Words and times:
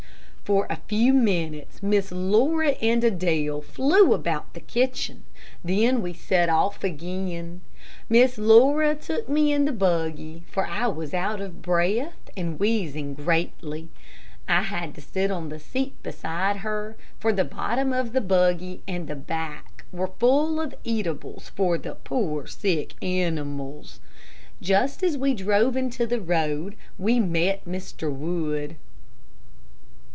For 0.43 0.67
a 0.69 0.81
few 0.89 1.13
minutes, 1.13 1.81
Miss 1.81 2.11
Laura 2.11 2.71
and 2.81 3.01
Adele 3.05 3.61
flew 3.61 4.13
about 4.13 4.53
the 4.53 4.59
kitchen, 4.59 5.23
then 5.63 6.01
we 6.01 6.11
set 6.11 6.49
off 6.49 6.83
again. 6.83 7.61
Miss 8.09 8.37
Laura 8.37 8.93
took 8.93 9.29
me 9.29 9.53
in 9.53 9.63
the 9.63 9.71
buggy, 9.71 10.43
for 10.51 10.65
I 10.67 10.87
was 10.87 11.13
out 11.13 11.39
of 11.39 11.61
breath 11.61 12.29
and 12.35 12.59
wheezing 12.59 13.13
greatly. 13.13 13.87
I 14.45 14.63
had 14.63 14.93
to 14.95 15.01
sit 15.01 15.31
on 15.31 15.47
the 15.47 15.57
seat 15.59 15.93
beside 16.03 16.57
her, 16.57 16.97
for 17.17 17.31
the 17.31 17.45
bottom 17.45 17.93
of 17.93 18.11
the 18.11 18.19
buggy 18.19 18.81
and 18.85 19.07
the 19.07 19.15
back 19.15 19.85
were 19.93 20.11
full 20.19 20.59
of 20.59 20.75
eatables 20.83 21.47
for 21.47 21.77
the 21.77 21.95
poor 21.95 22.45
sick 22.45 23.01
animals. 23.01 24.01
Just 24.59 25.01
as 25.01 25.17
we 25.17 25.33
drove 25.33 25.77
into 25.77 26.05
the 26.05 26.19
road, 26.19 26.75
we 26.97 27.21
met 27.21 27.63
Mr. 27.63 28.11
Wood. 28.13 28.75